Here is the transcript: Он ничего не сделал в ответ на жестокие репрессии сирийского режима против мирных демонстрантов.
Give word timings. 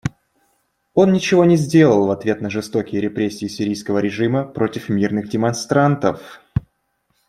Он 0.95 1.13
ничего 1.13 1.45
не 1.45 1.57
сделал 1.57 2.07
в 2.07 2.09
ответ 2.09 2.41
на 2.41 2.49
жестокие 2.49 2.99
репрессии 3.01 3.45
сирийского 3.45 3.99
режима 3.99 4.45
против 4.45 4.89
мирных 4.89 5.29
демонстрантов. 5.29 6.41